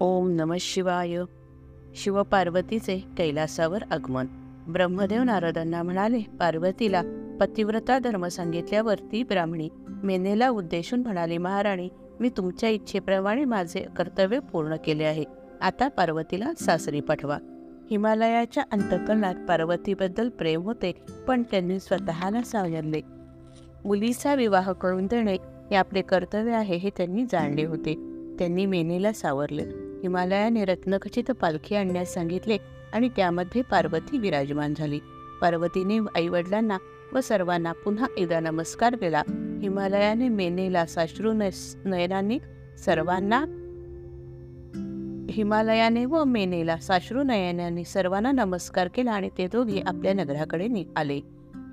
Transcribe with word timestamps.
ओम 0.00 0.30
नम 0.30 0.54
शिवाय. 0.60 1.18
शिवपार्वतीचे 1.94 3.04
कैलासावर 3.18 3.82
आगमन. 3.90 4.26
ब्रह्मदेव 4.68 5.22
नारदांना 5.22 5.82
म्हणाले 5.82 6.18
पार्वतीला 6.40 7.02
पतिव्रता 7.40 7.98
धर्म 7.98 8.26
सांगितल्यावर 8.26 8.94
ती 8.98 9.22
ब्राह्मणी 9.22 9.68
मेनेला 9.88 10.48
उद्देशून 10.48 11.00
म्हणाली 11.00 11.38
महाराणी 11.38 11.88
मी 12.20 12.28
तुमच्या 12.28 12.68
इच्छेप्रमाणे 12.68 13.44
माझे 13.44 13.80
कर्तव्य 13.80 14.38
पूर्ण 14.38 14.76
केले 14.76 15.04
आहे. 15.04 15.24
आता 15.60 15.88
पार्वतीला 15.88 16.52
सासरी 16.54 17.00
पाठवा. 17.00 17.38
हिमालयाच्या 17.90 18.64
अंतकरणात 18.72 19.34
पार्वतीबद्दल 19.48 20.28
प्रेम 20.28 20.62
होते 20.62 20.92
पण 21.28 21.42
त्यांनी 21.42 21.80
स्वतःला 21.80 22.42
सावरले. 22.42 23.00
मुलीचा 23.84 24.34
विवाह 24.34 24.72
करून 24.72 25.06
देणे 25.06 25.34
हे 25.70 25.74
आपले 25.74 26.02
कर्तव्य 26.02 26.52
आहे 26.52 26.76
हे 26.76 26.90
त्यांनी 26.96 27.24
जाणले 27.24 27.64
होते. 27.64 28.13
त्यांनी 28.38 28.66
मेनेला 28.66 29.12
सावरले. 29.12 29.62
हिमालयाने 30.02 30.64
रत्नखचित 30.64 31.30
पालखी 31.30 31.74
आणण्यास 31.74 32.14
सांगितले 32.14 32.56
आणि 32.92 33.08
त्यामध्ये 33.08 33.62
पार्वती 33.62 34.18
विराजमान 34.18 34.74
झाली. 34.76 34.98
पार्वतीने 35.40 35.98
आईवडिलांना 35.98 36.78
व 37.12 37.20
सर्वांना 37.20 37.72
पुन्हा 37.72 38.06
एकदा 38.16 38.40
नमस्कार 38.40 38.96
केला. 38.96 39.22
हिमालयाने 39.62 40.28
मेनेला 40.28 40.86
साश्रू 40.86 41.32
नयनांनी 41.84 42.38
सर्वांना 42.84 43.44
हिमालयाने 45.30 46.04
व 46.04 46.24
मेनेला 46.24 46.76
साश्रू 46.76 47.22
नयनांनी 47.22 47.84
सर्वांना 47.84 48.32
नमस्कार 48.32 48.88
केला 48.88 49.12
आणि 49.12 49.28
ते 49.38 49.46
दोघे 49.46 49.80
आपल्या 49.86 50.12
नगराकडे 50.12 50.68
आले. 50.96 51.20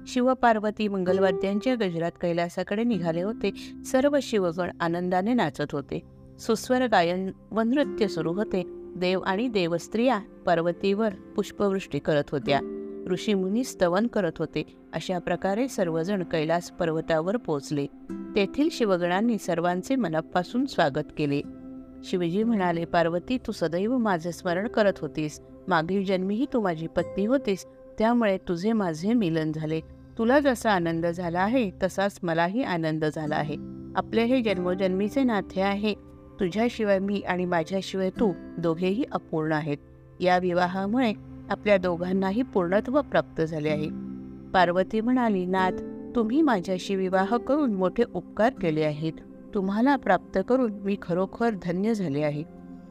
शिवपार्वती 0.08 0.88
मंगलवाद्यांच्या 0.88 1.76
गजरात 1.76 2.12
कैलासाकडे 2.22 2.84
निघाले 2.84 3.22
होते. 3.22 3.52
सर्व 3.86 4.18
शिवगण 4.22 4.70
आनंदाने 4.80 5.34
नाचत 5.34 5.72
होते. 5.72 6.21
सुस्वर 6.42 6.88
गायन 6.88 7.32
व 7.52 7.62
नृत्य 7.62 8.08
सुरू 8.08 8.34
होते. 8.34 8.64
देव 8.96 9.20
आणि 9.20 9.48
देवस्त्रिया 9.48 10.20
पार्वतीवर 10.46 11.10
पुष्पवृष्टी 11.10 12.00
करत 12.00 12.24
होत्या. 12.32 12.60
ऋषीमुनी 13.12 13.64
स्तवन 13.64 14.08
करत 14.08 14.32
होते. 14.40 14.78
अशा 14.94 15.20
प्रकारे 15.20 15.68
सर्वजण 15.68 16.24
कैलास 16.24 16.72
पर्वतावर 16.72 17.38
पोचले 17.38 17.86
तेथील 18.36 18.70
शिवगणांनी 18.72 19.38
सर्वांचे 19.38 19.96
मनापासून 19.96 20.66
स्वागत 20.66 21.12
केले. 21.18 21.42
शिवजी 22.04 22.44
म्हणाले 22.44 22.86
पार्वती 22.86 23.38
तू 23.38 23.52
सदैव 23.52 23.98
माझे 23.98 24.32
स्मरण 24.32 24.68
करत 24.68 24.94
होतीस. 25.02 25.42
मागील 25.68 26.06
जन्मीही 26.06 26.46
तू 26.54 26.62
माझी 26.62 26.88
पत्नी 26.88 27.26
होतीस. 27.26 27.66
त्यामुळे 28.00 28.38
तुझे 28.38 28.74
माझे 28.74 29.14
मिलन 29.14 29.52
झाले. 29.52 29.80
तुला 30.18 30.40
जसा 30.40 30.72
आनंद 30.72 31.06
झाला 31.06 31.40
आहे 31.40 31.72
तसाच 31.84 32.20
मलाही 32.24 32.64
आनंद 32.64 33.06
झाला 33.06 33.36
आहे. 33.36 33.56
आपले 33.96 34.24
हे 34.24 34.42
जन्मोजन्मीचे 34.42 35.24
नाते 35.24 35.62
आहे. 35.62 36.11
तुझ्याशिवाय 36.42 37.00
मी 37.00 37.20
आणि 37.20 37.46
माझ्याशिवाय 37.46 38.10
तू 38.10 38.34
दोघेही 38.58 39.04
अपूर्ण 39.12 39.52
आहेत. 39.52 39.78
या 40.20 40.38
विवाहामुळे 40.38 41.14
आपल्या 41.50 41.78
दोघांनाही 41.78 42.42
पूर्णत्व 42.42 43.02
प्राप्त 43.02 43.42
झाले 43.42 43.70
आहे. 43.70 43.90
पार्वती 44.54 45.02
म्हणाली 45.02 45.46
नाथ 45.46 45.72
तुम्ही 46.16 46.42
माझ्याशी 46.42 46.96
विवाह 46.96 47.38
करून 47.38 47.74
मोठे 47.74 48.04
उपकार 48.14 48.54
केले 48.62 48.84
आहेत. 48.84 49.14
तुम्हाला 49.54 49.96
प्राप्त 49.96 50.40
करून 50.50 50.72
मी 50.72 50.98
खरोखर 51.02 51.50
धन्य 51.64 51.94
झाले 51.94 52.22
आहे. 52.22 52.44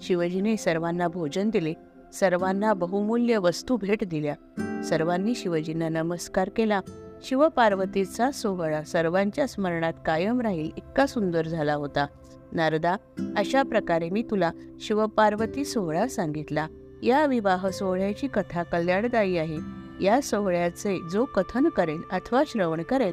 शिवजीने 0.03 0.57
सर्वांना 0.57 1.09
भोजन 1.09 1.51
दिले. 1.51 1.75
सर्वांना 2.13 2.75
बहुमूल्य 2.75 3.39
वस्तू 3.39 3.77
भेट 3.77 4.05
दिल्या. 4.05 4.35
सर्वांनी 4.83 5.35
शिवजींना 5.35 5.89
नमस्कार 5.89 6.49
केला. 6.57 6.81
शिवपार्वतीचा 7.23 8.31
सोहळा 8.31 8.83
सर्वांच्या 8.83 9.49
स्मरणात 9.49 9.93
कायम 10.07 10.41
राहील 10.41 10.71
इतका 10.77 11.07
सुंदर 11.07 11.47
झाला 11.47 11.75
होता. 11.75 12.07
नारदा 12.53 12.97
अशा 13.37 13.63
प्रकारे 13.63 14.11
मी 14.11 14.23
तुला 14.23 14.51
शिवपार्वती 14.81 15.65
सोहळा 15.65 16.09
सांगितला. 16.09 16.67
या 17.03 17.27
विवाह 17.27 17.69
सोहळ्याची 17.69 18.27
कथा 18.27 18.63
कल्याणदायी 18.63 19.39
आहे. 19.39 19.59
या 20.01 20.21
सोहळ्याचे 20.23 20.99
जो 21.13 21.25
कथन 21.25 21.69
करेल 21.69 22.01
अथवा 22.13 22.43
श्रवण 22.47 22.83
करेल 22.83 23.13